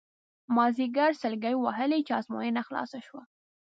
[0.55, 3.21] مازیګر سلګۍ وهلې چې ازموینه خلاصه شوه.